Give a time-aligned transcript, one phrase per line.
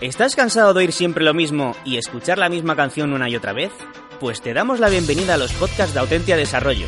[0.00, 3.52] ¿Estás cansado de oír siempre lo mismo y escuchar la misma canción una y otra
[3.52, 3.70] vez?
[4.18, 6.86] Pues te damos la bienvenida a los podcasts de Autentia Desarrollo,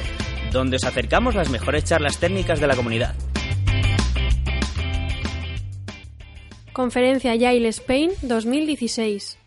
[0.51, 3.15] donde os acercamos las mejores charlas técnicas de la comunidad.
[6.73, 9.39] Conferencia Yale Spain 2016.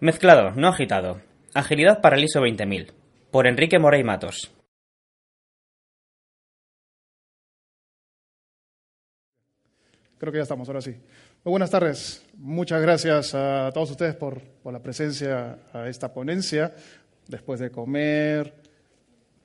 [0.00, 1.22] Mezclado, no agitado.
[1.54, 2.92] Agilidad para el ISO 20000.
[3.30, 4.54] Por Enrique Morey Matos.
[10.18, 10.94] Creo que ya estamos, ahora sí.
[11.44, 12.24] Buenas tardes.
[12.38, 16.74] Muchas gracias a todos ustedes por, por, la presencia a esta ponencia.
[17.28, 18.54] Después de comer,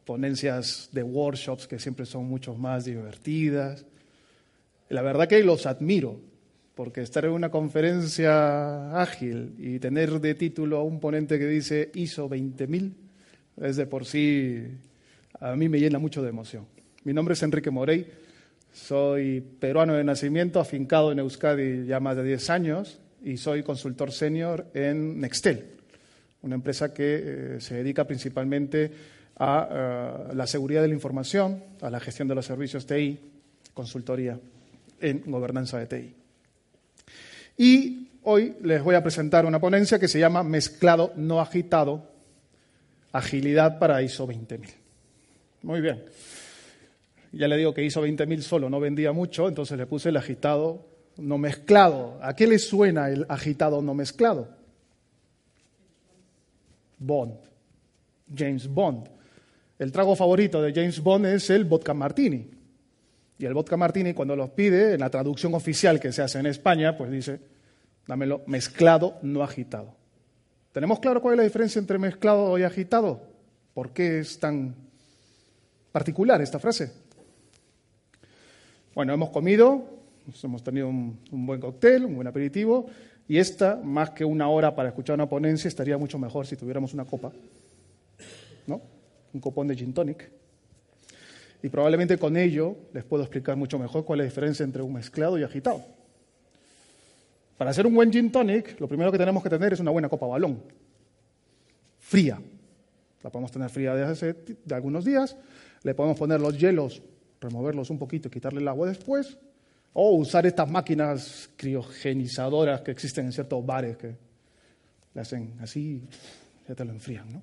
[0.06, 3.86] ponencias de workshops que siempre son mucho más divertidas.
[4.88, 6.22] La verdad que los admiro,
[6.74, 11.92] porque estar en una conferencia ágil y tener de título a un ponente que dice
[11.96, 12.96] ISO 20000
[13.58, 14.64] es de por sí,
[15.38, 16.66] a mí me llena mucho de emoción.
[17.04, 18.29] Mi nombre es Enrique Morey.
[18.72, 24.12] Soy peruano de nacimiento, afincado en Euskadi ya más de 10 años y soy consultor
[24.12, 25.66] senior en Nextel,
[26.42, 28.92] una empresa que eh, se dedica principalmente
[29.38, 33.18] a uh, la seguridad de la información, a la gestión de los servicios TI,
[33.74, 34.38] consultoría
[35.00, 36.16] en gobernanza de TI.
[37.58, 42.04] Y hoy les voy a presentar una ponencia que se llama Mezclado no agitado,
[43.14, 44.70] agilidad para ISO 20000.
[45.64, 46.04] Muy bien.
[47.32, 50.88] Ya le digo que ISO 20000 solo no vendía mucho, entonces le puse el agitado
[51.18, 52.18] no mezclado.
[52.22, 54.50] ¿A qué le suena el agitado no mezclado?
[56.98, 57.36] Bond.
[58.36, 59.08] James Bond.
[59.78, 62.50] El trago favorito de James Bond es el vodka martini.
[63.38, 66.46] Y el vodka martini, cuando los pide, en la traducción oficial que se hace en
[66.48, 67.40] España, pues dice,
[68.06, 69.96] dámelo mezclado, no agitado.
[70.74, 73.22] ¿Tenemos claro cuál es la diferencia entre mezclado y agitado?
[73.74, 74.76] ¿Por qué es tan
[75.92, 76.92] particular esta frase?
[79.00, 79.86] Bueno, hemos comido,
[80.44, 82.88] hemos tenido un, un, buen cóctel, un buen aperitivo,
[83.30, 86.94] y esta, más que una hora para escuchar una ponencia, estaría mucho mejor si tuviéramos
[86.94, 87.32] una copa,
[88.68, 88.82] ¿no?
[89.34, 90.30] Un copón de gin tonic.
[91.64, 94.92] Y probablemente con ello les puedo explicar mucho mejor cuál es la diferencia entre un
[94.92, 95.82] mezclado y agitado.
[97.58, 100.10] Para hacer un buen gin tonic, lo primero que tenemos que tener es una buena
[100.10, 100.62] copa balón,
[102.00, 102.38] fría.
[103.24, 105.38] La podemos tener fría de, hace, de algunos días,
[105.84, 107.02] le podemos poner los hielos
[107.42, 109.38] removerlos un poquito y quitarle el agua después,
[109.94, 114.16] o usar estas máquinas criogenizadoras que existen en ciertos bares que
[115.14, 116.02] le hacen así,
[116.68, 117.42] ya te lo enfrían, ¿no?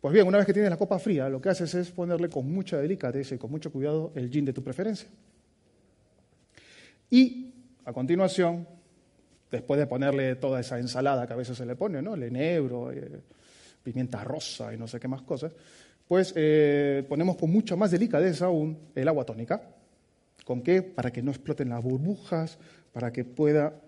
[0.00, 2.50] Pues bien, una vez que tienes la copa fría, lo que haces es ponerle con
[2.50, 5.08] mucha delicadeza y con mucho cuidado el gin de tu preferencia.
[7.10, 7.52] Y
[7.84, 8.66] a continuación,
[9.50, 12.14] después de ponerle toda esa ensalada que a veces se le pone, ¿no?
[12.14, 13.20] El enebro, eh,
[13.82, 15.52] pimienta rosa y no sé qué más cosas,
[16.08, 19.62] pues eh, ponemos con mucha más delicadeza aún el agua tónica.
[20.44, 20.82] ¿Con qué?
[20.82, 22.58] Para que no exploten las burbujas,
[22.92, 23.78] para que pueda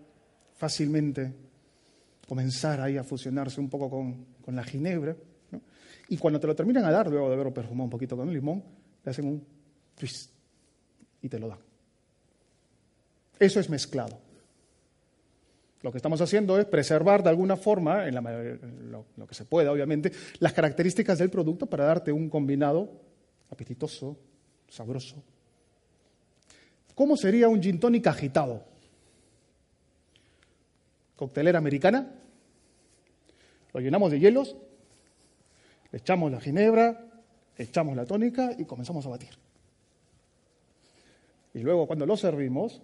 [0.55, 1.33] fácilmente
[2.29, 5.17] comenzar ahí a fusionarse un poco con, con la ginebra.
[6.09, 8.35] Y cuando te lo terminan a dar, luego de haberlo perfumado un poquito con el
[8.35, 8.63] limón,
[9.03, 9.43] le hacen un
[9.95, 10.31] twist
[11.23, 11.59] y te lo dan.
[13.39, 14.30] Eso es mezclado.
[15.83, 20.13] Lo que estamos haciendo es preservar de alguna forma, en, lo, que se pueda, obviamente,
[20.39, 22.91] las características del producto para darte un combinado
[23.51, 24.19] apetitoso,
[24.69, 25.17] sabroso.
[26.95, 28.63] ¿Cómo sería un gin tonic agitado?
[31.17, 32.15] Coctelera americana,
[33.73, 34.57] lo llenamos de hielos,
[35.93, 37.07] le echamos la ginebra,
[37.57, 39.31] echamos la tónica y comenzamos a batir.
[41.55, 42.83] Y luego cuando lo servimos,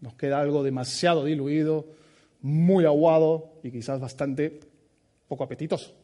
[0.00, 1.97] nos queda algo demasiado diluido,
[2.42, 4.60] muy aguado y quizás bastante
[5.26, 5.94] poco apetitoso.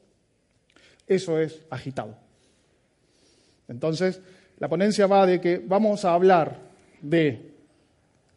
[1.07, 2.17] Eso es agitado.
[3.69, 4.21] Entonces,
[4.59, 6.61] la ponencia va de que vamos a hablar
[7.01, 7.53] de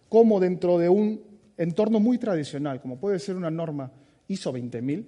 [0.10, 1.22] cómo dentro de un
[1.58, 3.92] entorno muy tradicional, como puede ser una norma
[4.28, 5.08] ISO 20000,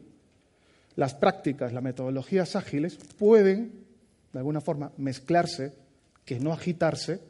[0.96, 3.86] las prácticas, las metodologías ágiles pueden,
[4.34, 5.74] de alguna forma, mezclarse,
[6.26, 7.22] que no agitarse,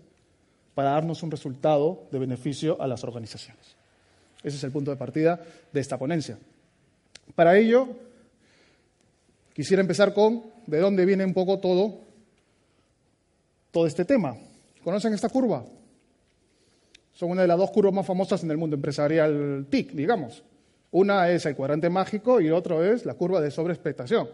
[0.74, 3.79] para darnos un resultado de beneficio a las organizaciones.
[4.44, 5.40] Ese es el punto de partida
[5.72, 6.38] de esta ponencia.
[7.36, 7.88] Para ello,
[9.54, 12.02] quisiera empezar con de dónde viene un poco todo,
[13.72, 14.38] todo este tema.
[14.84, 15.66] ¿Conocen esta curva?
[17.20, 20.42] son una de las dos curvas más famosas en el mundo empresarial TIC, digamos.
[20.92, 24.30] Una es el cuadrante mágico y otro es la curva de sobreexpectación,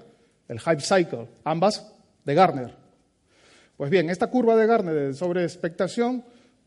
[0.48, 1.92] el hype cycle, ambas
[2.24, 2.75] de Gartner.
[3.75, 6.24] Pues bien, esta curva de Gartner de sobreexpectación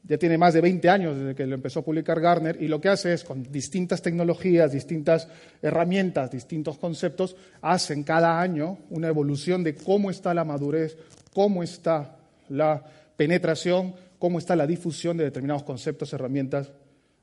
[0.08, 2.80] ya tiene más de 20 años desde que lo empezó a publicar Gartner y lo
[2.80, 5.28] que hace es con distintas tecnologías, distintas
[5.60, 10.96] herramientas, distintos conceptos, hacen cada año una evolución de cómo está la madurez,
[11.34, 12.16] cómo está
[12.48, 12.82] la
[13.16, 16.72] penetración, cómo está la difusión de determinados conceptos, herramientas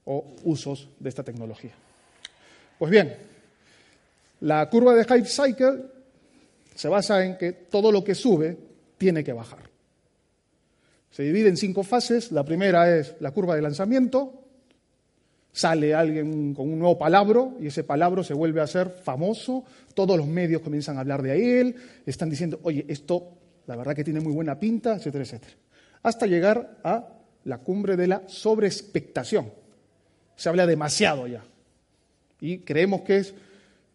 [0.05, 1.73] o usos de esta tecnología.
[2.77, 3.15] Pues bien,
[4.41, 5.85] la curva de Hype Cycle
[6.75, 8.55] se basa en que todo lo que sube
[8.97, 9.74] tiene que bajar.
[11.15, 12.33] Se divide en cinco fases.
[12.33, 14.43] La primera es la curva de lanzamiento.
[15.53, 19.63] Sale alguien con un nuevo palabra y ese palabra se vuelve a ser famoso.
[19.93, 21.75] Todos los medios comienzan a hablar de él.
[22.05, 23.29] Están diciendo, oye, esto
[23.65, 25.53] la verdad que tiene muy buena pinta, etcétera, etcétera.
[26.03, 27.07] Hasta llegar a
[27.45, 29.53] la cumbre de la sobreexpectación.
[30.35, 31.45] Se habla demasiado ya.
[32.41, 33.33] Y creemos que es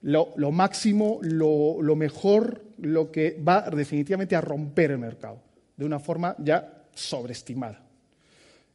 [0.00, 5.42] lo, máximo, lo, mejor, lo que va definitivamente a romper el mercado,
[5.76, 7.82] de una forma ya sobreestimada.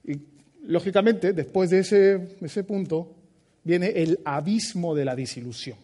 [0.04, 0.20] Y
[0.68, 3.14] lógicamente, después de ese, ese punto,
[3.64, 5.78] viene el abismo de la disilusión.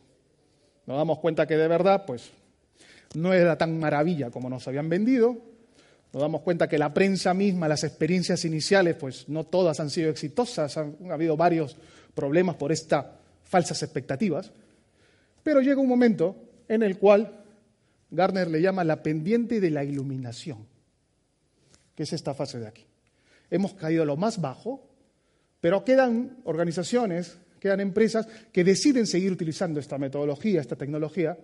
[0.85, 2.31] Nos damos cuenta que de verdad, pues,
[3.13, 5.37] no era tan maravilla como nos habían vendido.
[6.13, 10.09] Nos damos cuenta que la prensa misma, las experiencias iniciales, pues no todas han sido
[10.09, 11.77] exitosas, han, ha habido varios
[12.13, 13.05] problemas por estas
[13.43, 14.51] falsas expectativas.
[15.43, 16.35] Pero llega un momento
[16.67, 17.31] en el cual
[18.09, 20.67] Garner le llama la pendiente de la iluminación,
[22.03, 22.85] es esta fase de aquí.
[23.49, 24.87] Hemos caído a lo más bajo,
[25.59, 31.37] pero quedan organizaciones, quedan empresas que deciden seguir utilizando esta metodología, esta tecnología,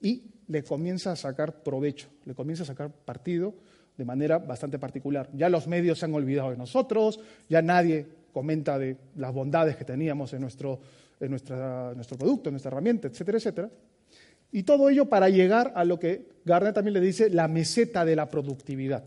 [0.00, 3.54] y le comienza a sacar provecho, le comienza a sacar partido
[3.96, 5.30] de manera bastante particular.
[5.32, 9.84] Ya los medios se han olvidado de nosotros, ya nadie comenta de las bondades que
[9.84, 10.78] teníamos en nuestro,
[11.18, 13.70] en nuestro producto, en nuestra herramienta, etcétera, etcétera.
[14.52, 18.16] Y todo ello para llegar a lo que Garner también le dice la meseta de
[18.16, 19.04] la productividad,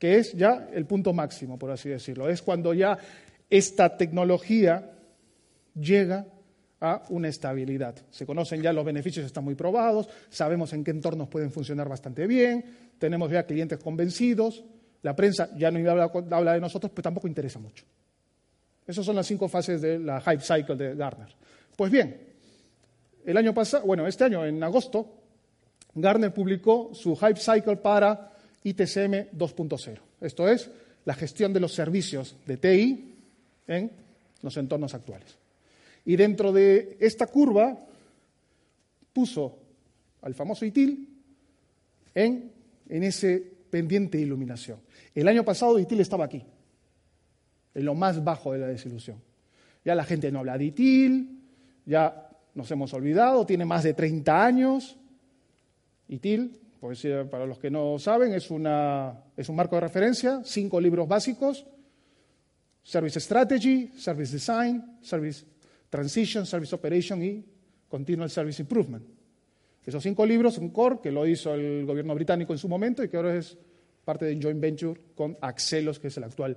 [0.00, 2.28] que es ya el punto máximo, por así decirlo.
[2.28, 2.98] Es cuando ya
[3.50, 4.90] esta tecnología
[5.74, 6.26] llega
[6.80, 7.94] a una estabilidad.
[8.10, 12.26] Se conocen ya los beneficios, están muy probados, sabemos en qué entornos pueden funcionar bastante
[12.26, 12.64] bien,
[12.98, 14.64] tenemos ya clientes convencidos,
[15.02, 17.84] la prensa ya no habla, de nosotros, pero tampoco interesa mucho.
[18.86, 21.28] Esas son las cinco fases de la hype cycle de Gartner.
[21.76, 22.18] Pues bien,
[23.26, 25.06] el año pasado, bueno, este año, en agosto,
[25.94, 28.30] Gartner publicó su hype cycle para
[28.62, 29.98] ITCM 2.0.
[30.20, 30.70] Esto es
[31.04, 33.14] la gestión de los servicios de TI
[33.66, 33.90] en
[34.42, 35.36] los entornos actuales.
[36.04, 37.78] Y dentro de esta curva
[39.12, 39.58] puso
[40.22, 41.08] al famoso ITIL
[42.14, 42.52] en,
[42.88, 44.80] ese pendiente de iluminación.
[45.14, 46.42] El año pasado ITIL estaba aquí,
[47.74, 49.18] en lo más bajo de la desilusión.
[49.84, 51.40] Ya la gente no habla de ITIL,
[51.86, 54.96] ya nos hemos olvidado, tiene más de 30 años.
[56.08, 61.66] ITIL, pues, para los que no saben, es, un marco de referencia, cinco libros básicos,
[62.82, 65.44] Service Strategy, Service Design, Service
[65.90, 67.44] Transition, Service Operation y
[67.88, 69.04] Continual Service Improvement.
[69.84, 73.08] Esos cinco libros, un core que lo hizo el gobierno británico en su momento y
[73.08, 73.58] que ahora es
[74.04, 76.56] parte de joint venture con Axelos, que es el actual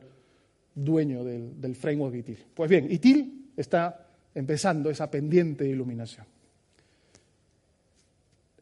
[0.73, 2.37] dueño del, framework ITIL.
[2.53, 6.25] Pues bien, ITIL está empezando esa pendiente de iluminación.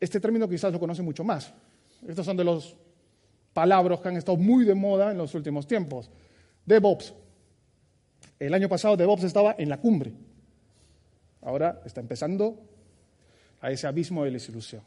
[0.01, 1.53] Este término quizás lo conoce mucho más.
[2.07, 2.75] Estos son de los
[3.53, 6.09] palabras que han estado muy de moda en los últimos tiempos.
[6.65, 7.13] DevOps.
[8.39, 10.11] El año pasado DevOps estaba en la cumbre
[11.43, 12.59] Ahora está empezando
[13.61, 14.81] a ese abismo de desilusión.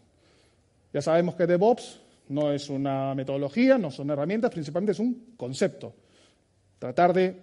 [0.93, 5.95] Ya sabemos que DevOps no es una metodología, no son herramientas, principalmente es un concepto.
[6.79, 7.41] Tratar de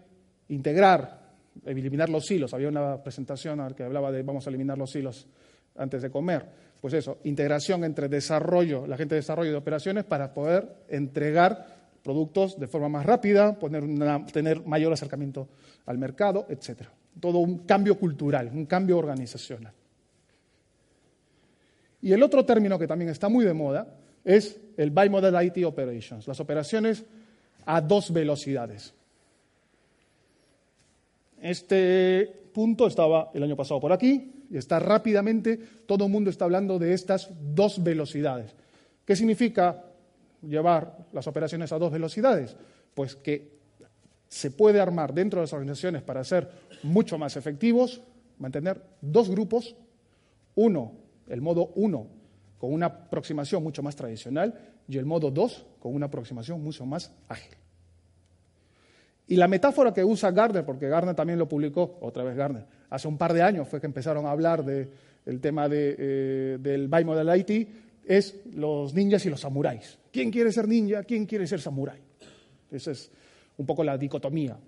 [0.50, 1.34] integrar,
[1.66, 2.54] eliminar los hilos.
[2.54, 5.28] Había una presentación que hablaba de vamos a eliminar los hilos
[5.75, 6.46] antes de comer.
[6.80, 12.60] Pues eso, integración entre desarrollo, la gente de desarrollo de operaciones para poder entregar productos
[12.60, 13.58] de forma más rápida,
[14.34, 15.48] tener mayor acercamiento
[15.86, 19.74] al mercado, etcétera todo un cambio cultural, un cambio organizacional.
[22.01, 26.28] Y el otro término que también está muy de moda es el Bimodal IT Operations,
[26.28, 27.04] las operaciones
[27.66, 28.94] a dos velocidades.
[31.40, 36.43] Este punto estaba el año pasado por aquí y está rápidamente, todo el mundo está
[36.43, 38.53] hablando de estas dos velocidades.
[39.05, 39.86] ¿Qué significa
[40.41, 42.58] llevar las operaciones a dos velocidades?
[42.93, 43.62] Pues que
[44.27, 46.51] se puede armar dentro de las organizaciones para ser
[46.84, 48.01] mucho más efectivos,
[48.39, 49.75] mantener dos grupos,
[50.55, 50.93] uno,
[51.29, 52.08] el modo uno,
[52.58, 57.13] con una aproximación mucho más tradicional, y el modo dos, con una aproximación mucho más
[57.29, 57.55] ágil.
[59.32, 63.08] Y la metáfora que usa Gardner, porque Gardner también lo publicó, otra vez Gardner, hace
[63.08, 67.66] un par de años fue que empezaron a hablar del tema de, eh, del Bimodality,
[68.06, 69.98] es los ninjas y los samuráis.
[70.12, 71.04] ¿Quién quiere ser ninja?
[71.04, 72.02] ¿Quién quiere ser samurái?
[72.72, 73.10] Esa es
[73.56, 74.60] un poco la dicotomía.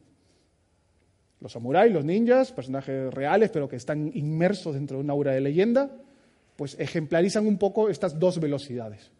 [1.42, 5.42] Los samuráis, los ninjas, personajes reales, pero que están inmersos dentro de una aura de
[5.42, 5.92] leyenda,
[6.56, 9.12] pues ejemplarizan un poco estas dos velocidades.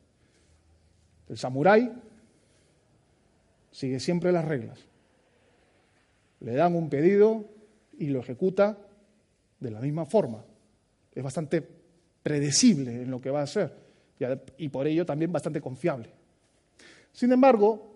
[1.28, 1.92] El samurái
[3.72, 4.93] sigue siempre las reglas.
[6.44, 7.46] Le dan un pedido
[7.98, 8.78] y lo ejecuta
[9.60, 10.46] de la misma forma.
[11.14, 11.68] Es bastante
[12.22, 13.84] predecible en lo que va a hacer
[14.58, 16.10] y por ello también bastante confiable.
[17.12, 17.94] Sin embargo,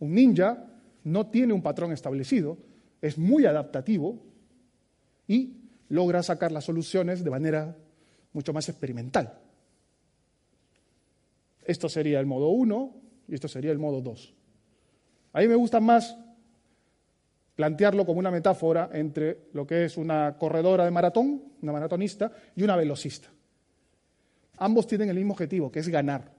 [0.00, 0.66] un ninja
[1.04, 2.58] no tiene un patrón establecido,
[3.00, 4.18] es muy adaptativo
[5.26, 5.56] y
[5.88, 7.76] logra sacar las soluciones de manera
[8.32, 9.38] mucho más experimental.
[11.64, 12.94] Esto sería el modo 1
[13.28, 14.34] y esto sería el modo 2.
[15.34, 16.16] A mí me gusta más
[17.58, 22.62] plantearlo como una metáfora entre lo que es una corredora de maratón, una maratonista, y
[22.62, 23.30] una velocista.
[24.58, 26.30] Ambos tienen el mismo objetivo, que es ganar,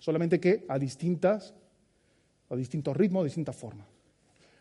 [0.00, 1.54] solamente que a distintas,
[2.50, 3.86] a distintos ritmos, distintas formas.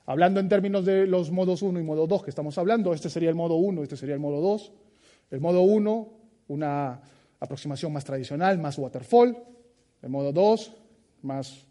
[0.06, 3.30] Hablando en términos de los modos 1 y modo 2 que estamos hablando, este sería
[3.30, 4.72] el modo 1, este sería el modo 2.
[5.32, 6.14] El modo 1,
[6.50, 7.02] una
[7.40, 9.36] aproximación más tradicional, más waterfall.
[10.04, 10.74] El modo 2,
[11.24, 11.66] más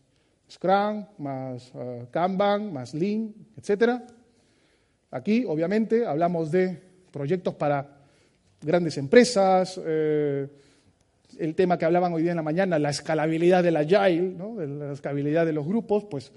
[0.50, 4.02] Scrum, más uh, Kanban, más Lean, etc.
[5.10, 8.00] Aquí, obviamente, hablamos de proyectos para
[8.60, 10.48] grandes empresas, eh,
[11.38, 14.92] el tema que hablaban hoy día en la mañana, la escalabilidad del agile, de la
[14.92, 16.32] escalabilidad de los grupos, pues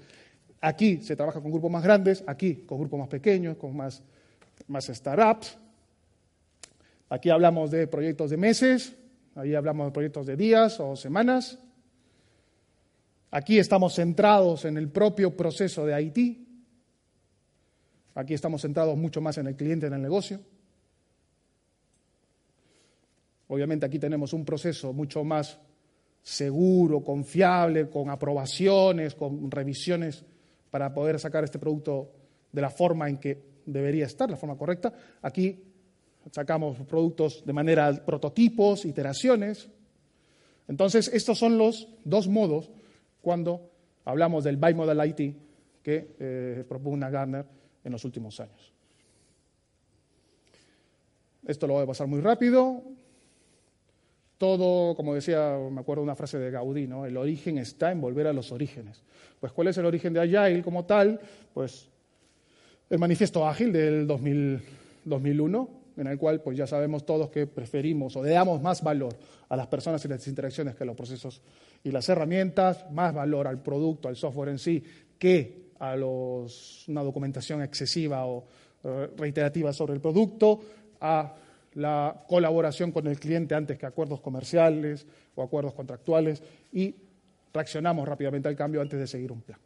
[0.60, 4.02] aquí se trabaja con grupos más grandes, aquí con grupos más pequeños, con más,
[4.66, 5.58] más startups.
[7.08, 8.94] Aquí hablamos de proyectos de meses,
[9.34, 11.58] ahí hablamos de proyectos de días o semanas.
[13.30, 16.38] Aquí estamos centrados en el propio proceso de IT.
[18.14, 20.40] Aquí estamos centrados mucho más en el cliente, en el negocio.
[23.48, 25.58] Obviamente aquí tenemos un proceso mucho más
[26.22, 30.24] seguro, confiable, con aprobaciones, con revisiones
[30.70, 32.10] para poder sacar este producto
[32.52, 34.92] de la forma en que debería estar, la forma correcta.
[35.22, 35.64] Aquí
[36.32, 39.68] sacamos productos de manera prototipos, iteraciones.
[40.66, 42.70] Entonces, estos son los dos modos
[43.20, 43.70] cuando
[44.04, 45.36] hablamos del bimodal IT
[45.82, 47.44] que eh, propugna Gartner
[47.84, 48.72] en los últimos años.
[51.46, 52.82] Esto lo voy a pasar muy rápido.
[54.36, 57.06] Todo, como decía, me acuerdo una frase de Gaudí, ¿no?
[57.06, 59.02] El origen está en volver a los orígenes.
[59.40, 61.18] Pues, ¿cuál es el origen de Agile como tal?
[61.54, 61.88] Pues,
[62.90, 68.22] el manifiesto ágil del 2001, en el cual pues ya sabemos todos que preferimos o
[68.22, 69.14] le damos más valor
[69.48, 71.42] a las personas y las interacciones que a los procesos
[71.88, 74.82] y las herramientas, más valor al producto, al software en sí,
[75.18, 78.44] que a los, una documentación excesiva o
[78.84, 80.60] eh, reiterativa sobre el producto,
[81.00, 81.34] a
[81.74, 86.42] la colaboración con el cliente antes que acuerdos comerciales o acuerdos contractuales
[86.72, 86.94] y
[87.52, 89.58] reaccionamos rápidamente al cambio antes de seguir un plan.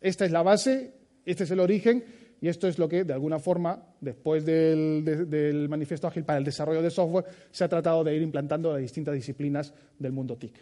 [0.00, 0.94] Esta es la base,
[1.24, 2.04] este es el origen
[2.40, 6.80] y esto es lo que, de alguna forma, después del, manifiesto ágil para el desarrollo
[6.80, 10.54] de software, se ha tratado de ir implantando a distintas disciplinas del mundo TIC.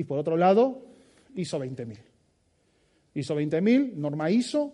[0.00, 0.80] Y por otro lado,
[1.36, 1.98] ISO 20000.
[3.12, 4.72] ISO 20000, norma ISO,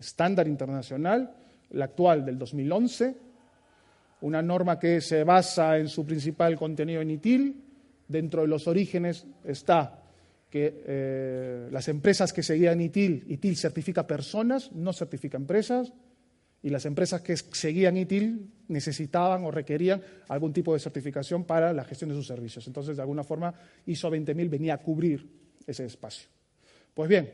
[0.00, 1.36] estándar internacional,
[1.72, 3.16] la actual del 2011,
[4.22, 7.64] una norma que se basa en su principal contenido en ITIL.
[8.08, 10.04] Dentro de los orígenes está
[10.48, 15.92] que eh, las empresas que seguían ITIL, ITIL certifica personas, no certifica empresas,
[16.62, 21.84] y las empresas que seguían ITIL necesitaban o requerían algún tipo de certificación para la
[21.84, 22.66] gestión de sus servicios.
[22.66, 23.54] Entonces, de alguna forma,
[23.86, 25.26] ISO 20000 venía a cubrir
[25.66, 26.28] ese espacio.
[26.92, 27.30] Pues bien,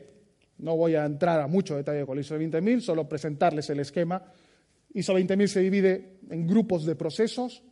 [0.59, 4.23] no voy a entrar a mucho detalle con ISO 20000, solo presentarles el esquema.
[4.93, 7.63] ISO 20000 se divide en grupos de procesos,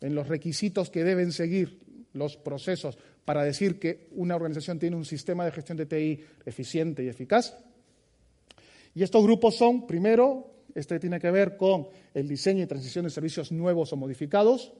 [0.00, 1.80] en los requisitos que deben seguir
[2.12, 7.04] los procesos para decir que una organización tiene un sistema de gestión de TI eficiente
[7.04, 7.56] y eficaz.
[8.96, 13.10] Y estos grupos son, primero, este tiene que ver con el diseño y transición de
[13.10, 14.72] servicios nuevos o modificados.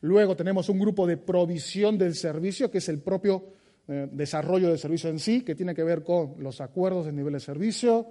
[0.00, 3.44] Luego tenemos un grupo de provisión del servicio, que es el propio
[3.88, 7.34] eh, desarrollo del servicio en sí, que tiene que ver con los acuerdos de nivel
[7.34, 8.06] de servicio,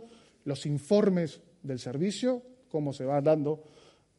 [0.45, 3.63] los informes del servicio, cómo se va dando,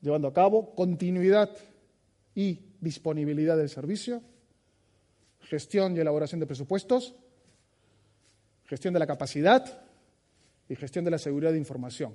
[0.00, 1.56] llevando a cabo, continuidad
[2.34, 4.22] y disponibilidad del servicio,
[5.38, 7.14] gestión y elaboración de presupuestos,
[8.64, 9.84] gestión de la capacidad
[10.68, 12.14] y gestión de la seguridad de información.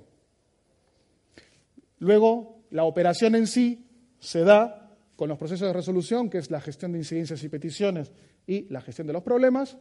[1.98, 3.86] Luego, la operación en sí
[4.18, 8.12] se da con los procesos de resolución, que es la gestión de incidencias y peticiones
[8.46, 9.78] y la gestión de los problemas,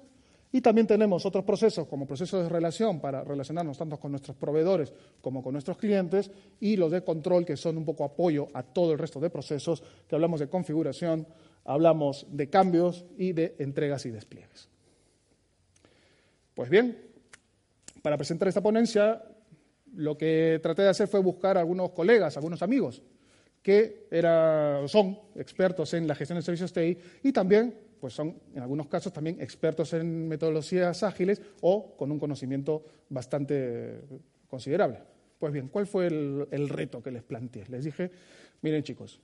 [0.56, 4.94] Y también tenemos otros procesos como procesos de relación para relacionarnos tanto con nuestros proveedores
[5.20, 8.94] como con nuestros clientes y los de control que son un poco apoyo a todo
[8.94, 11.27] el resto de procesos, que hablamos de configuración,
[11.65, 14.70] hablamos de cambios y de entregas y despliegues.
[16.53, 17.00] Pues bien,
[18.03, 19.24] para presentar esta ponencia,
[19.95, 23.01] lo que traté de hacer fue buscar a algunos colegas, algunos amigos,
[23.62, 24.07] que
[24.88, 29.13] son expertos en la gestión de servicios TI y también pues son en algunos casos
[29.13, 34.01] también expertos en metodologías ágiles o con un conocimiento bastante
[34.50, 35.00] considerable.
[35.39, 37.63] Pues bien, ¿cuál fue el, el reto que les planteé?
[37.69, 38.12] Les dije,
[38.62, 39.22] miren chicos,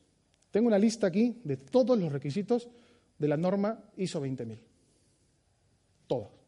[0.51, 2.69] tengo una lista aquí de todos los requisitos
[3.17, 4.63] de la norma ISO 20000.
[6.07, 6.38] Todos.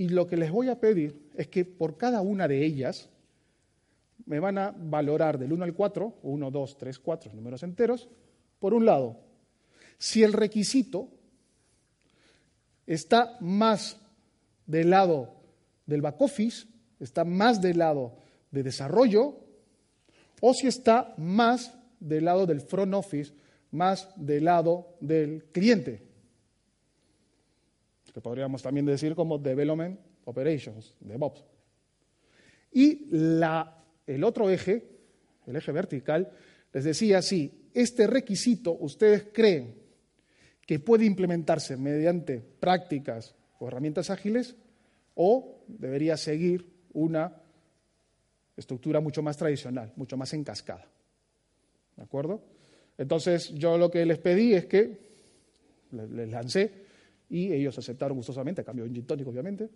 [0.00, 3.10] Y lo que les voy a pedir es que por cada una de ellas
[4.24, 8.08] me van a valorar del 1 al 4, 1, 2, 3, 4, números enteros.
[8.58, 9.20] Por un lado,
[9.98, 11.10] si el requisito
[12.86, 14.00] está más
[14.64, 15.34] del lado
[15.84, 16.66] del back office,
[16.98, 18.16] está más del lado
[18.50, 19.34] de desarrollo,
[20.40, 23.34] o si está más del lado del front office,
[23.70, 26.09] más del lado del cliente,
[28.12, 31.44] que podríamos también decir como Development Operations, DevOps.
[32.72, 33.08] Y
[34.06, 34.86] el otro eje,
[35.46, 36.30] el eje vertical,
[36.72, 39.74] les decía, si este requisito ustedes creen
[40.66, 44.56] que puede implementarse mediante prácticas o herramientas ágiles
[45.14, 47.36] o debería seguir una
[48.56, 50.86] estructura mucho más tradicional, mucho más en cascada.
[51.96, 52.42] ¿De acuerdo?
[52.98, 55.10] Entonces, yo lo que les pedí es que
[55.90, 56.89] les lancé
[57.30, 59.70] y ellos aceptaron gustosamente, a cambio de un gin obviamente.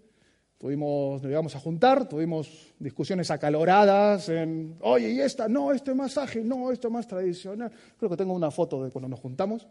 [0.58, 5.96] Tuvimos, nos íbamos a juntar, tuvimos discusiones acaloradas en, oye, y esta, no, esto es
[5.96, 7.70] más ágil, no, esto es más tradicional.
[7.98, 9.66] Creo que tengo una foto de cuando nos juntamos.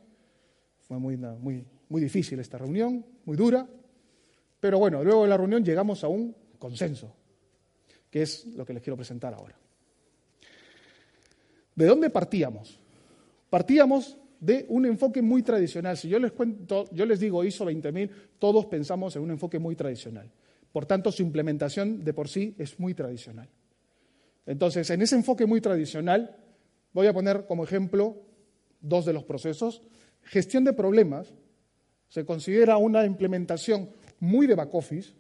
[0.82, 3.68] Fue muy, muy, muy difícil esta reunión, muy dura,
[4.60, 7.13] pero bueno, luego de la reunión llegamos a un consenso,
[8.10, 9.58] que es lo que les quiero presentar ahora.
[11.75, 12.79] ¿De dónde partíamos?
[13.50, 15.98] Partíamos de un enfoque muy tradicional.
[15.98, 19.75] Si yo les cuento, yo les digo ISO 20000, todos pensamos en un enfoque muy
[19.75, 20.29] tradicional.
[20.72, 23.48] Por tanto, su implementación de por sí es muy tradicional.
[24.46, 26.36] Entonces, en ese enfoque muy tradicional,
[26.92, 28.18] voy a poner como ejemplo
[28.82, 29.82] dos de los procesos
[30.24, 31.34] Gestión de problemas
[32.08, 35.14] se considera una implementación muy de back office,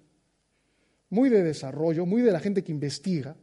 [1.09, 3.35] muy de desarrollo, muy de la gente que investiga,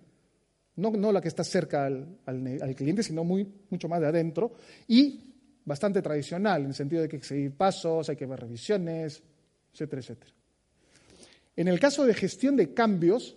[0.76, 4.52] no, la que está cerca al, cliente, sino muy, mucho más de adentro,
[4.88, 5.29] y
[5.70, 9.22] bastante tradicional, en el sentido de que hay que seguir pasos, hay que ver revisiones,
[9.72, 10.32] etcétera, etcétera.
[11.54, 13.36] En el caso de gestión de cambios,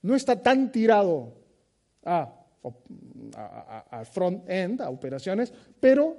[0.00, 1.34] no está tan tirado
[2.02, 2.32] a,
[4.10, 6.16] front-end, a operaciones, pero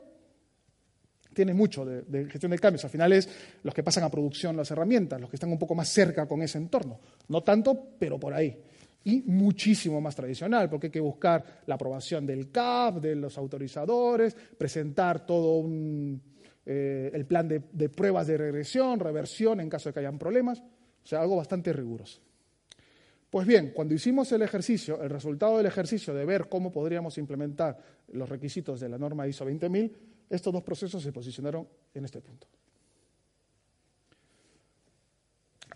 [1.34, 2.84] tiene mucho de, gestión de cambios.
[2.84, 3.28] Al final es
[3.64, 6.44] los que pasan a producción las herramientas, los que están un poco más cerca con
[6.44, 7.00] ese entorno.
[7.30, 8.56] No tanto, pero por ahí.
[9.06, 14.36] Y muchísimo más tradicional, porque hay que buscar la aprobación del CAP, de los autorizadores,
[14.58, 15.64] presentar todo
[16.66, 20.60] eh, el plan de, de pruebas de regresión, reversión en caso de que hayan problemas.
[20.60, 22.20] O sea, algo bastante riguroso.
[23.30, 27.78] Pues bien, cuando hicimos el ejercicio, el resultado del ejercicio de ver cómo podríamos implementar
[28.14, 29.92] los requisitos de la norma ISO 20000,
[30.30, 32.48] estos dos procesos se posicionaron en este punto.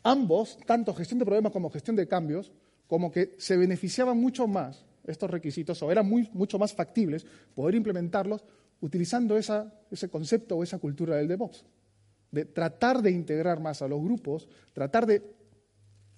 [0.04, 2.52] Ambos, tanto gestión de problemas como gestión de cambios,
[2.90, 7.24] como que se beneficiaban mucho más estos requisitos o eran mucho más factibles
[7.54, 8.44] poder implementarlos
[8.82, 11.64] utilizando ese concepto o esa cultura del DevOps,
[12.32, 15.22] de tratar de integrar más a los grupos, tratar de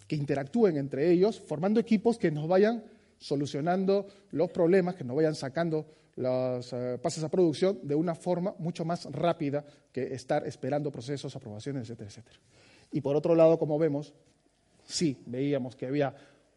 [0.08, 2.84] que interactúen entre ellos, formando equipos que nos vayan
[3.18, 8.56] solucionando los problemas, que nos vayan sacando los eh, pases a producción de una forma
[8.60, 12.40] mucho más rápida que estar esperando procesos, aprobaciones, etcétera, etcétera.
[12.92, 14.14] Y por otro lado, como vemos,
[14.86, 16.14] sí veíamos que había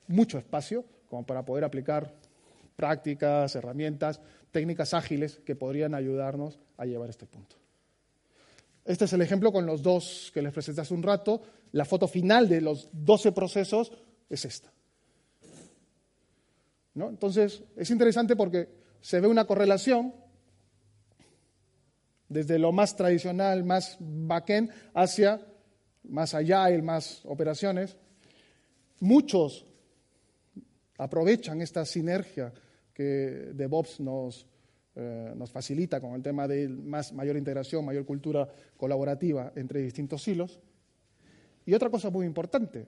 [0.06, 2.14] mucho espacio como para poder aplicar
[2.76, 7.56] prácticas, herramientas, técnicas ágiles que podrían ayudarnos a llevar este punto.
[8.84, 11.42] Este es el ejemplo con los dos que les presenté hace un rato.
[11.72, 13.92] La foto final de los 12 procesos
[14.28, 14.72] es esta.
[16.94, 17.08] ¿No?
[17.08, 18.68] Entonces, es interesante porque
[19.00, 20.14] se ve una correlación
[22.28, 25.40] desde lo más tradicional, más backend, hacia
[26.04, 27.96] más allá y más operaciones.
[29.00, 29.66] Muchos
[30.98, 32.52] aprovechan esta sinergia
[32.92, 34.46] que DevOps nos,
[34.94, 40.26] eh, nos facilita con el tema de más, mayor integración, mayor cultura colaborativa entre distintos
[40.28, 40.60] hilos.
[41.66, 42.86] Y otra cosa muy importante,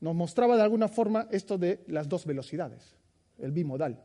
[0.00, 2.96] nos mostraba de alguna forma esto de las dos velocidades,
[3.38, 4.04] el bimodal.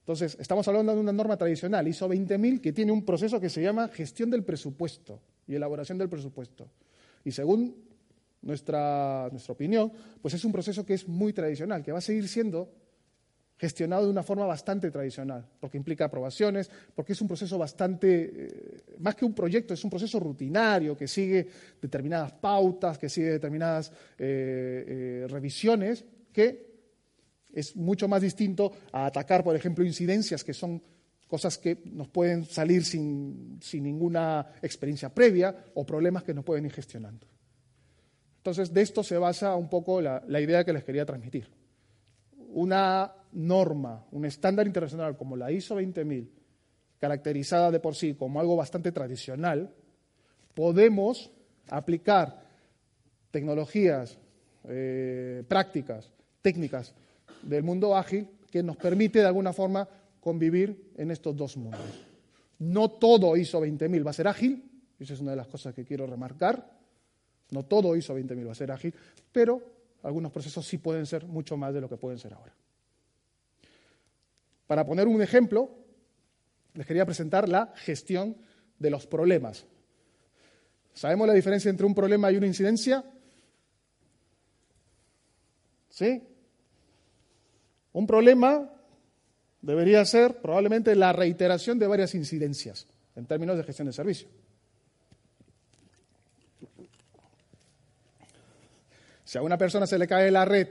[0.00, 3.62] Entonces, estamos hablando de una norma tradicional, ISO 20000, que tiene un proceso que se
[3.62, 6.68] llama gestión del presupuesto y elaboración del presupuesto.
[7.24, 7.74] Y según
[8.44, 12.28] nuestra, nuestra opinión, pues es un proceso que es muy tradicional, que va a seguir
[12.28, 12.72] siendo
[13.56, 18.84] gestionado de una forma bastante tradicional, porque implica aprobaciones, porque es un proceso bastante, eh,
[18.98, 21.48] más que un proyecto, es un proceso rutinario que sigue
[21.80, 26.74] determinadas pautas, que sigue determinadas eh, eh, revisiones, que
[27.52, 30.82] es mucho más distinto a atacar, por ejemplo, incidencias que son
[31.28, 36.72] cosas que nos pueden salir sin, ninguna experiencia previa o problemas que nos pueden ir
[36.72, 37.26] gestionando.
[38.44, 41.48] Entonces, de esto se basa un poco la, idea que les quería transmitir.
[42.50, 46.30] Una norma, un estándar internacional como la ISO 20000,
[47.00, 49.72] caracterizada de por sí como algo bastante tradicional,
[50.52, 51.30] podemos
[51.70, 52.42] aplicar
[53.30, 54.18] tecnologías,
[54.68, 56.10] eh, prácticas,
[56.42, 56.94] técnicas
[57.40, 59.88] del mundo ágil que nos permite de alguna forma
[60.20, 61.80] convivir en estos dos mundos.
[62.58, 65.86] No todo ISO 20000 va a ser ágil, esa es una de las cosas que
[65.86, 66.83] quiero remarcar,
[67.54, 68.94] no todo ISO 20000 va a ser ágil,
[69.32, 69.62] pero
[70.02, 72.52] algunos procesos sí pueden ser mucho más de lo que pueden ser ahora.
[74.66, 75.70] Para poner un ejemplo,
[76.74, 78.36] les quería presentar la gestión
[78.78, 79.66] de los problemas.
[80.92, 83.04] ¿Sabemos la diferencia entre un problema y una incidencia?
[85.88, 86.22] ¿Sí?
[87.92, 88.70] Un problema
[89.62, 94.28] debería ser probablemente la reiteración de varias incidencias en términos de gestión de servicio.
[99.24, 100.68] Si a una persona se le cae la red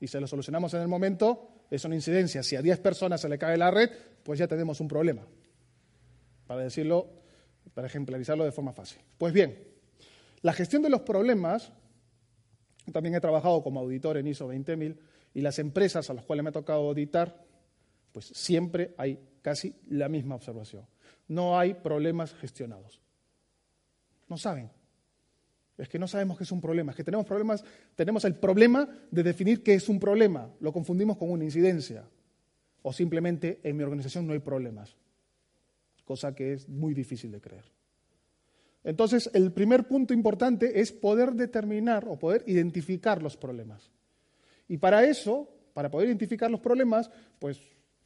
[0.00, 2.42] y se lo solucionamos en el momento, es una incidencia.
[2.42, 3.90] Si a 10 personas se le cae la red,
[4.22, 5.22] pues ya tenemos un problema.
[6.46, 7.10] Para decirlo,
[7.74, 9.00] para ejemplarizarlo de forma fácil.
[9.18, 9.66] Pues bien,
[10.42, 11.72] la gestión de los problemas,
[12.92, 14.98] también he trabajado como auditor en ISO 20000
[15.34, 17.44] y las empresas a las cuales me ha tocado auditar,
[18.12, 20.86] pues siempre hay casi la misma observación.
[21.28, 23.00] No hay problemas gestionados.
[24.28, 24.70] No saben.
[25.78, 27.62] Es que no sabemos qué es un problema, es que tenemos problemas,
[27.94, 32.04] tenemos el problema de definir qué es un problema, lo confundimos con una incidencia.
[32.82, 34.96] O simplemente en mi organización no hay problemas,
[36.04, 37.64] cosa que es muy difícil de creer.
[38.84, 43.90] Entonces, el primer punto importante es poder determinar o poder identificar los problemas.
[44.68, 47.10] Y para eso, para poder identificar los problemas,
[47.40, 47.60] pues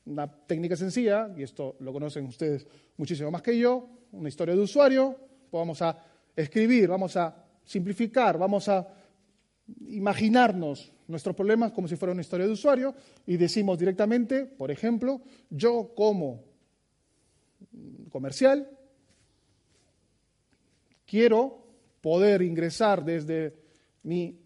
[0.07, 4.63] una técnica sencilla, y esto lo conocen ustedes muchísimo más que yo, una historia de
[4.63, 5.15] usuario,
[5.51, 5.99] pues vamos a
[6.35, 8.87] escribir, vamos a simplificar, vamos a
[9.89, 12.95] imaginarnos nuestros problemas como si fuera una historia de usuario
[13.27, 15.21] y decimos directamente, por ejemplo,
[15.51, 16.45] yo como
[18.11, 18.69] comercial
[21.07, 21.67] quiero
[22.01, 23.55] poder ingresar desde
[24.03, 24.41] mi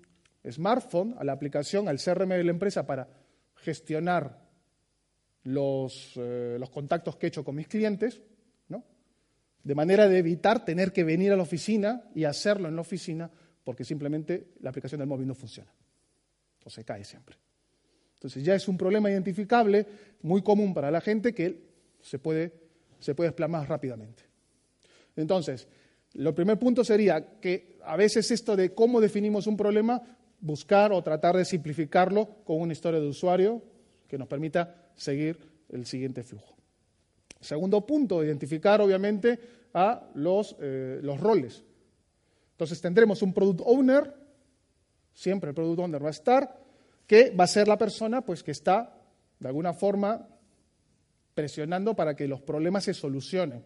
[0.51, 3.09] smartphone a la aplicación, al CRM de la empresa para
[3.57, 4.43] gestionar
[5.45, 8.21] los, eh, los contactos que he hecho con mis clientes
[9.65, 13.31] de manera de evitar tener que venir a la oficina y hacerlo en la oficina
[13.65, 15.73] porque simplemente la aplicación del móvil no funciona
[16.65, 17.37] o se cae siempre.
[18.15, 19.87] Entonces ya es un problema identificable
[20.23, 21.63] muy común para la gente que
[22.01, 22.53] se puede,
[22.99, 24.23] se puede rápidamente.
[25.17, 25.67] Entonces,
[26.15, 30.03] el primer punto sería que a veces esto de cómo definimos un problema,
[30.41, 33.63] buscar o tratar de simplificarlo con una historia de usuario
[34.09, 35.39] que nos permita seguir
[35.71, 36.55] el siguiente flujo.
[37.45, 39.39] Segundo punto, identificar obviamente
[39.75, 41.63] a los, eh, los roles.
[42.53, 44.15] Entonces tendremos un product owner,
[45.13, 46.61] siempre el product owner va a estar,
[47.07, 48.97] que va a ser la persona pues, que está
[49.39, 50.27] de alguna forma
[51.35, 53.63] presionando para que los problemas se solucionen,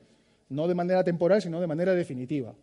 [0.48, 2.54] no de manera temporal, sino de manera definitiva.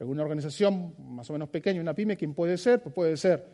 [0.00, 2.82] Alguna organización más o menos pequeña, una pyme, ¿quién puede ser?
[2.82, 3.44] Pues puede ser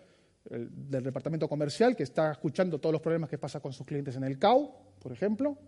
[0.49, 4.15] el del departamento comercial que está escuchando todos los problemas que pasa con sus clientes
[4.17, 5.59] en el CAU, por ejemplo,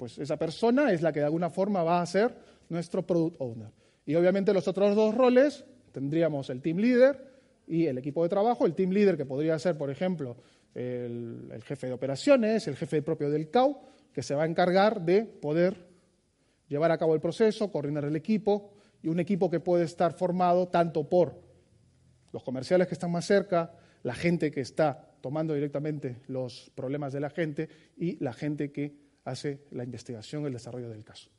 [0.00, 2.34] pues esa persona es la que de alguna forma va a ser
[2.70, 3.70] nuestro product owner.
[4.06, 7.22] Y obviamente los otros dos roles tendríamos el team leader
[7.66, 8.64] y el equipo de trabajo.
[8.64, 10.38] El team leader que podría ser, por ejemplo,
[10.74, 13.78] el, jefe de operaciones, el jefe propio del CAU,
[14.10, 15.86] que se va a encargar de poder
[16.66, 20.68] llevar a cabo el proceso, coordinar el equipo, y un equipo que puede estar formado
[20.68, 21.42] tanto por
[22.32, 27.20] los comerciales que están más cerca, la gente que está tomando directamente los problemas de
[27.20, 31.30] la gente y la gente que hace la investigación el desarrollo del caso.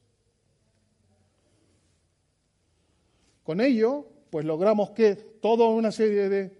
[3.43, 6.57] Con ello, pues logramos que toda una serie de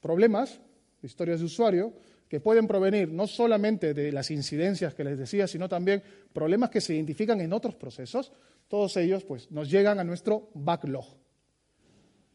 [0.00, 0.60] problemas,
[1.02, 1.92] historias de usuario,
[2.28, 6.02] que pueden provenir no solamente de las incidencias que les decía, sino también
[6.32, 8.32] problemas que se identifican en otros procesos,
[8.68, 11.06] todos ellos pues, nos llegan a nuestro backlog.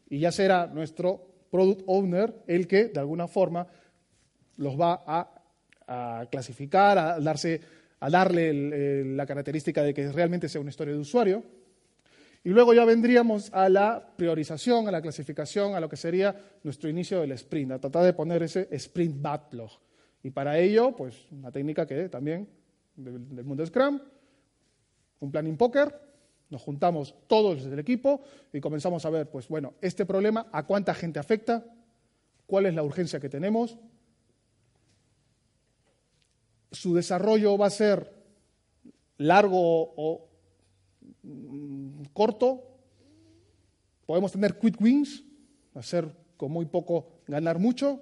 [0.08, 3.66] Y ya será nuestro product owner el que, de alguna forma,
[4.56, 5.31] los va a
[5.92, 7.60] a clasificar, a, darse,
[8.00, 11.42] a darle la característica de que realmente sea una historia de usuario.
[12.44, 16.88] Y luego ya vendríamos a la priorización, a la clasificación, a lo que sería nuestro
[16.88, 19.70] inicio del sprint, a tratar de poner ese sprint backlog.
[20.24, 22.48] Y para ello, pues una técnica que también
[22.96, 24.00] del, del mundo Scrum,
[25.20, 25.94] un planning poker,
[26.50, 30.94] nos juntamos todos del equipo y comenzamos a ver, pues bueno, este problema, ¿a cuánta
[30.94, 31.64] gente afecta?
[32.46, 33.78] ¿Cuál es la urgencia que tenemos?
[36.72, 38.10] ¿Su desarrollo va a ser
[39.18, 40.28] largo o
[41.22, 42.64] mm, corto?
[44.06, 45.22] ¿Podemos tener quick wins?
[45.74, 48.00] ¿Hacer con muy poco ganar mucho?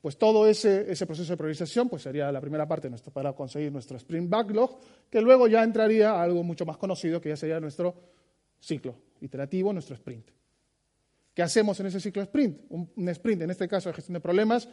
[0.00, 4.30] Pues todo ese, proceso de priorización pues sería la primera parte para conseguir nuestro sprint
[4.30, 4.78] backlog,
[5.10, 7.94] que luego ya entraría a algo mucho más conocido, que ya sería nuestro
[8.60, 10.30] ciclo iterativo, nuestro sprint.
[11.34, 12.60] ¿Qué hacemos en ese ciclo sprint?
[12.70, 14.68] Un sprint, en este caso de gestión de problemas,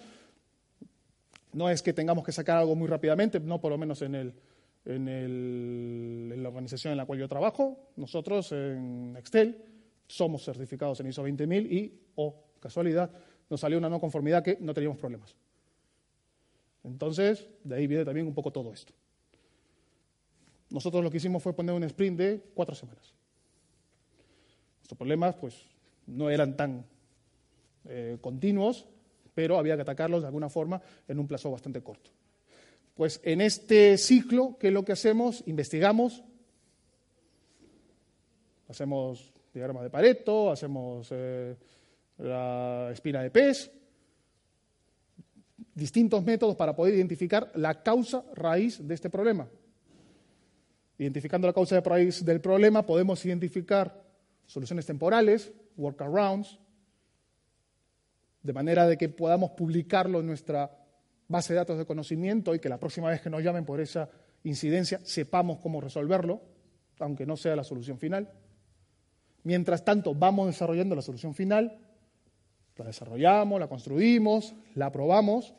[1.54, 4.34] no es que tengamos que sacar algo muy rápidamente, no por lo menos en, el,
[4.86, 7.92] en, el, en la organización en la cual yo trabajo.
[7.96, 9.64] Nosotros en Excel
[10.08, 13.12] somos certificados en ISO 20000 y, oh, casualidad,
[13.50, 15.36] nos salió una no conformidad que no teníamos problemas.
[16.84, 18.94] Entonces, de ahí viene también un poco todo esto.
[20.70, 23.14] Nosotros lo que hicimos fue poner un sprint de cuatro semanas.
[24.80, 25.66] Nuestros problemas, pues,
[26.08, 26.86] no eran tan
[27.86, 28.86] eh, continuos,
[29.34, 32.12] pero había que atacarlos de alguna forma en un plazo bastante corto.
[32.96, 35.44] Pues en este ciclo, ¿qué es lo que hacemos?
[35.48, 36.24] Investigamos,
[38.68, 41.56] hacemos diagrama de Pareto, hacemos eh,
[42.18, 43.72] la espina de pez,
[45.74, 49.48] distintos métodos para poder identificar la causa raíz de este problema.
[50.98, 54.04] Identificando la causa de raíz del problema, podemos identificar
[54.46, 56.60] soluciones temporales, workarounds,
[58.44, 60.70] de manera de que podamos publicarlo en nuestra
[61.28, 64.10] base de datos de conocimiento y que la próxima vez que nos llamen por esa
[64.44, 66.42] incidencia sepamos cómo resolverlo,
[67.00, 68.30] aunque no sea la solución final.
[69.44, 71.80] Mientras tanto, vamos desarrollando la solución final
[72.78, 75.54] la desarrollamos, la construimos, la aprobamos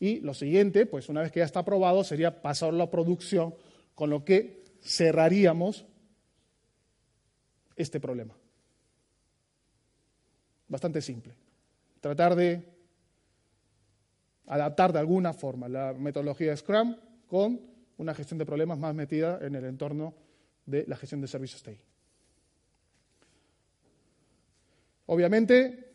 [0.00, 3.54] y lo siguiente, pues una vez que ya está aprobado, sería pasarlo a producción,
[3.94, 5.86] con lo que cerraríamos
[7.76, 8.36] este problema.
[10.68, 11.34] Bastante simple.
[12.00, 12.62] Tratar de
[14.46, 17.60] adaptar de alguna forma la metodología de Scrum con
[17.98, 20.14] una gestión de problemas más metida en el entorno
[20.64, 21.78] de la gestión de servicios TI.
[25.06, 25.92] Obviamente,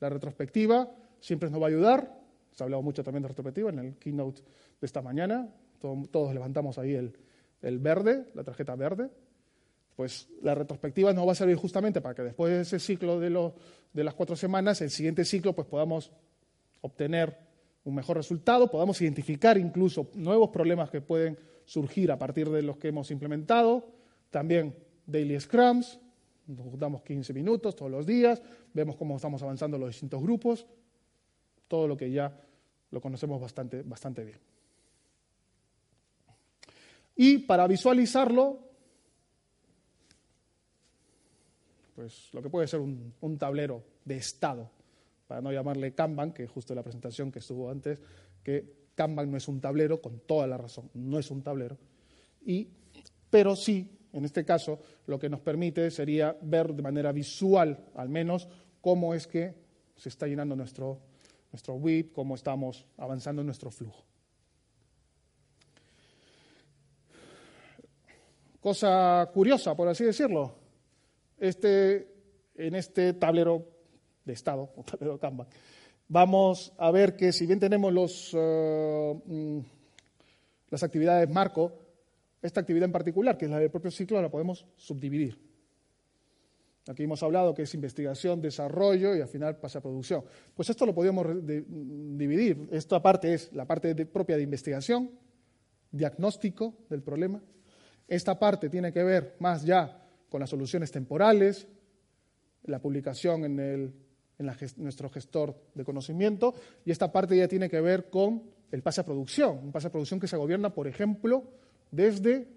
[0.00, 0.90] la retrospectiva
[1.20, 2.20] siempre nos va a ayudar.
[2.50, 5.48] Se ha hablado mucho también de retrospectiva en el keynote de esta mañana.
[5.78, 7.16] Todos, levantamos ahí el,
[7.62, 9.10] el, verde, la tarjeta verde.
[9.96, 13.52] Pues la retrospectiva nos va a servir justamente para que después de ese ciclo de,
[13.92, 16.10] de las cuatro semanas, el siguiente ciclo, pues podamos
[16.80, 17.36] obtener
[17.84, 22.76] un mejor resultado, podamos identificar incluso nuevos problemas que pueden surgir a partir de los
[22.76, 23.88] que hemos implementado,
[24.30, 24.74] también
[25.06, 25.98] daily scrums,
[26.46, 30.66] nos damos 15 minutos todos los días, vemos cómo estamos avanzando los distintos grupos,
[31.68, 32.40] todo lo que ya
[32.90, 34.38] lo conocemos bastante, bastante bien.
[37.16, 38.71] Y para visualizarlo,
[42.02, 44.68] pues lo que puede ser un, tablero de estado,
[45.28, 48.00] para no llamarle Kanban, que justo la presentación que estuvo antes,
[48.42, 51.78] que Kanban no es un tablero, con toda la razón, no es un tablero,
[52.44, 52.68] y,
[53.30, 58.08] pero sí en este caso, lo que nos permite sería ver de manera visual, al
[58.08, 58.48] menos,
[58.80, 59.54] cómo es que
[59.96, 60.98] se está llenando nuestro,
[61.52, 64.04] nuestro WIP, cómo estamos avanzando en nuestro flujo.
[68.60, 70.61] Cosa curiosa, por así decirlo,
[71.42, 72.06] este,
[72.54, 73.66] en este tablero
[74.24, 75.48] de estado, o tablero Kanban,
[76.06, 79.62] vamos a ver que si bien tenemos los, uh,
[80.70, 81.72] las actividades marco,
[82.40, 85.36] esta actividad en particular, que es la del propio ciclo, la podemos subdividir.
[86.88, 90.24] Aquí hemos hablado que es investigación, desarrollo y al final pasa a producción.
[90.54, 92.68] Pues esto lo podemos dividir.
[92.72, 95.10] Esta parte es la parte propia de investigación,
[95.92, 97.40] diagnóstico del problema.
[98.08, 100.01] Esta parte tiene que ver más ya
[100.32, 101.68] con las soluciones temporales,
[102.64, 103.92] la publicación en, el,
[104.38, 106.54] en nuestro gestor de conocimiento,
[106.86, 109.92] y esta parte ya tiene que ver con el pase a producción, un pase a
[109.92, 111.44] producción que se gobierna, por ejemplo,
[111.90, 112.48] desde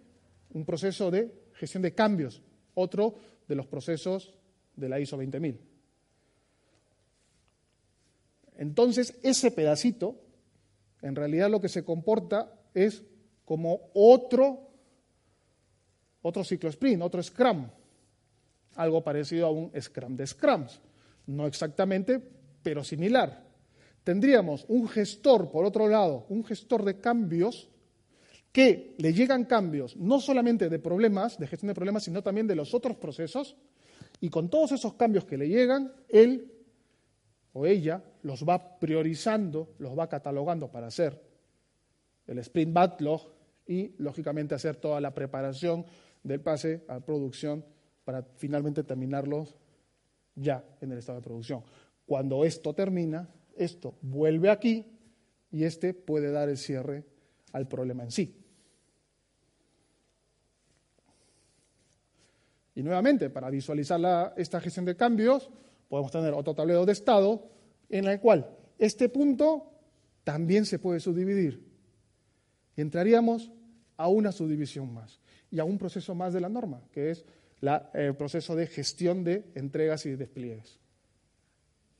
[0.53, 2.41] un proceso de gestión de cambios,
[2.75, 4.33] otro de los procesos
[4.77, 5.59] de la ISO 20000.
[8.57, 10.15] Entonces, ese pedacito,
[11.01, 13.03] en realidad lo que se comporta es
[13.43, 14.64] como otro,
[16.27, 17.67] otro ciclo sprint, otro Scrum,
[18.77, 20.81] algo parecido a un Scrum de Scrums,
[21.27, 22.19] no exactamente,
[22.63, 23.45] pero similar.
[24.03, 27.69] Tendríamos un gestor, por otro lado, un gestor de cambios
[28.51, 32.55] que le llegan cambios no solamente de problemas, de gestión de problemas, sino también de
[32.55, 33.55] los otros procesos,
[34.19, 36.51] y con todos esos cambios que le llegan, él
[37.53, 41.21] o ella los va priorizando, los va catalogando para hacer
[42.25, 43.21] el sprint backlog
[43.67, 45.85] y, lógicamente, hacer toda la preparación
[46.25, 47.63] del pase a producción
[48.03, 49.55] para finalmente terminarlos
[50.33, 51.63] ya en el estado de producción.
[52.05, 54.85] Cuando esto termina, esto vuelve aquí
[55.51, 57.05] y este puede dar el cierre
[57.53, 58.41] al problema en sí.
[62.73, 65.49] Y nuevamente, para visualizar esta gestión de cambios,
[65.87, 67.47] podemos tener otro tablero de estado
[67.87, 69.71] en el cual este punto
[70.23, 71.63] también se puede subdividir.
[72.75, 73.51] Y entraríamos
[73.95, 77.25] a una subdivisión más y a un proceso más de la norma, que es
[77.93, 80.79] el proceso de gestión de entregas y despliegues.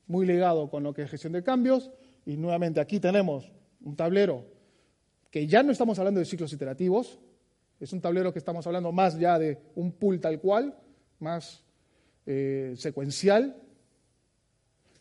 [0.06, 1.90] Muy ligado con lo que es gestión de cambios,
[2.24, 3.50] y nuevamente aquí tenemos
[3.82, 4.44] un tablero
[5.30, 7.18] que ya no estamos hablando de ciclos iterativos,
[7.78, 10.76] es un tablero que estamos hablando más ya de un pool tal cual,
[11.18, 11.62] más
[12.24, 13.56] eh, secuencial,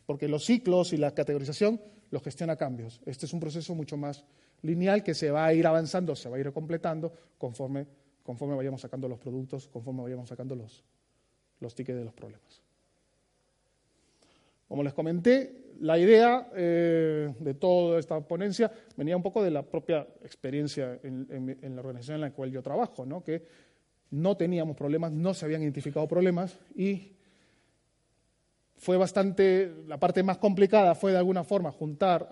[0.06, 1.82] porque los ciclos y la categorización
[2.12, 3.02] los gestiona cambios.
[3.06, 4.26] Este es un proceso mucho más
[4.62, 7.88] lineal que se va a ir avanzando, se va a ir completando conforme,
[8.26, 10.84] conforme vayamos sacando los productos, conforme vayamos sacando los,
[11.60, 12.62] los tickets de los problemas.
[14.68, 19.62] Como les comenté, la idea eh, de toda esta ponencia venía un poco de la
[19.62, 23.24] propia experiencia en, la organización en la cual yo trabajo, ¿no?
[23.24, 23.44] que
[24.10, 27.12] no teníamos problemas, no se habían identificado problemas y
[28.78, 32.28] fue bastante, la parte más complicada fue de alguna forma juntar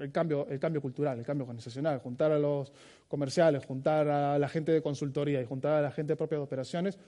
[0.00, 2.72] el, cambio, el cambio cultural, el cambio organizacional, juntar a los
[3.08, 6.98] comerciales, juntar a la gente de consultoría y juntar a la gente propia de operaciones.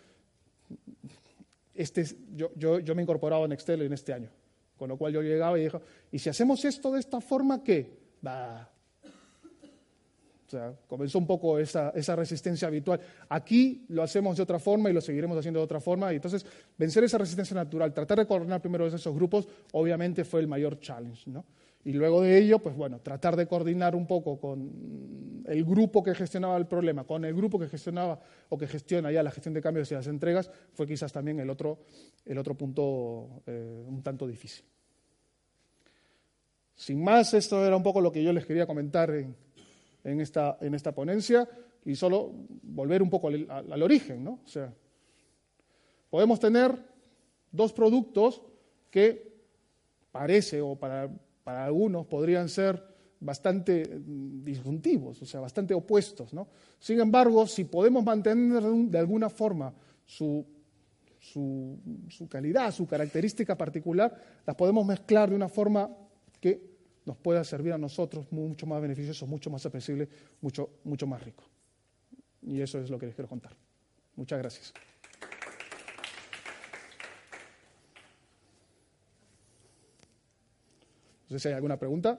[1.74, 4.30] Este, yo, yo, yo me he incorporado en Excel en este año.
[4.76, 5.78] Con lo cual yo llegaba y dije,
[6.10, 7.90] ¿y si hacemos esto de esta forma qué?
[8.26, 8.68] Va.
[10.46, 13.00] O sea, comenzó un poco esa, resistencia habitual.
[13.28, 16.12] Aquí lo hacemos de otra forma y lo seguiremos haciendo de otra forma.
[16.12, 16.44] Y entonces,
[16.76, 21.30] vencer esa resistencia natural, tratar de coordinar primero esos grupos, obviamente fue el mayor challenge.
[21.84, 26.14] Y luego de ello, pues bueno, tratar de coordinar un poco con el grupo que
[26.14, 29.60] gestionaba el problema, con el grupo que gestionaba o que gestiona ya la gestión de
[29.60, 31.80] cambios y las entregas, fue quizás también el otro,
[32.24, 34.64] el otro punto eh, un tanto difícil.
[36.74, 39.36] Sin más, esto era un poco lo que yo les quería comentar en,
[40.04, 41.48] esta, en esta, ponencia
[41.84, 44.40] y solo volver un poco al, al origen, ¿no?
[44.44, 44.72] O sea,
[46.10, 46.76] podemos tener
[47.50, 48.42] dos productos
[48.90, 49.34] que
[50.12, 51.10] parece o para
[51.44, 52.82] para algunos podrían ser
[53.20, 56.32] bastante mm, disjuntivos, o sea, bastante opuestos.
[56.32, 56.48] ¿no?
[56.80, 59.72] Sin embargo, si podemos mantener de alguna forma
[60.06, 60.44] su,
[61.20, 61.78] su,
[62.28, 65.90] calidad, su característica particular, las podemos mezclar de una forma
[66.40, 66.73] que
[67.04, 70.08] nos pueda servir a nosotros mucho más beneficioso, mucho más apreciable,
[70.40, 71.44] mucho, mucho más rico.
[72.42, 73.56] Y eso es lo que les quiero contar.
[74.16, 74.72] Muchas gracias.
[81.28, 82.18] No sé si hay alguna pregunta.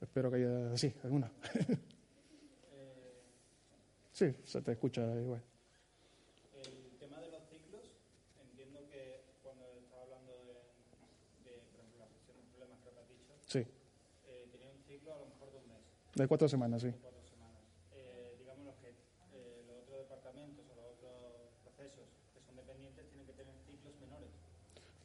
[0.00, 0.76] Espero que haya.
[0.76, 1.30] Sí, alguna.
[4.12, 5.42] sí, se te escucha igual.
[6.54, 7.82] El tema de los ciclos,
[8.40, 10.54] entiendo que cuando estaba hablando de,
[11.44, 13.58] de por ejemplo, la gestión de problemas que has dicho, sí.
[14.28, 15.48] eh, tenía un ciclo a lo mejor
[16.22, 16.92] de cuatro semanas, sí.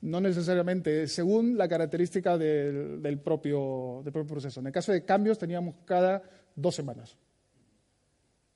[0.04, 4.60] No necesariamente, según la característica del, propio, del propio proceso.
[4.60, 6.22] En el caso de cambios teníamos cada
[6.54, 7.18] dos semanas,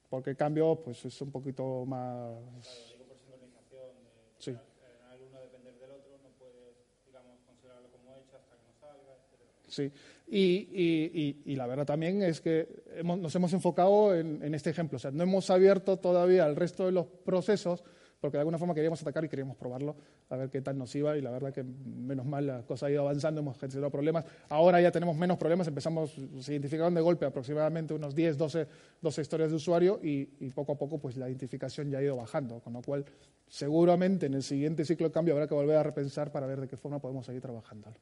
[0.09, 2.33] porque el cambio pues, es un poquito más...
[2.43, 4.51] Claro, digo por sincronización, de, sí.
[4.51, 9.13] eh, uno depender del otro, no puedes, digamos, considerarlo como hecho hasta que no salga,
[9.15, 9.39] etc.
[9.69, 9.91] Sí,
[10.27, 15.11] y, la verdad también es que hemos, nos hemos enfocado en, este ejemplo, o sea,
[15.11, 17.83] no hemos abierto todavía el resto de los procesos
[18.19, 19.95] porque de alguna forma queríamos atacar y queríamos probarlo,
[20.29, 22.91] a ver qué tal nos iba, y la verdad que menos mal la cosa ha
[22.91, 24.25] ido avanzando, hemos generado problemas.
[24.49, 28.67] Ahora ya tenemos menos problemas, empezamos, se identificaron de golpe aproximadamente unos 10, 12,
[29.01, 30.25] 12 historias de usuario y,
[30.55, 33.05] poco a poco pues la identificación ya ha ido bajando, con lo cual
[33.47, 36.67] seguramente en el siguiente ciclo de cambio habrá que volver a repensar para ver de
[36.67, 37.93] qué forma podemos seguir trabajando.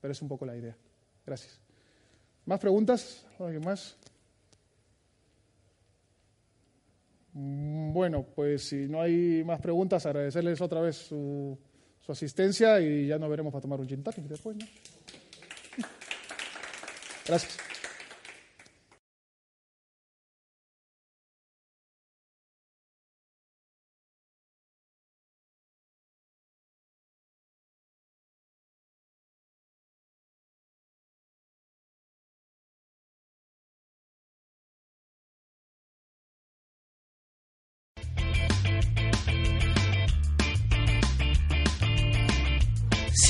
[0.00, 0.76] Pero es un poco la idea.
[1.24, 1.60] Gracias.
[2.44, 3.24] ¿Más preguntas?
[3.38, 3.96] ¿Alguien más?
[7.34, 11.58] Mm, bueno, pues si no hay más preguntas, agradecerles otra vez su,
[12.08, 14.56] asistencia y ya nos veremos para tomar un gin después.
[14.56, 14.66] ¿no?
[17.26, 17.71] Gracias.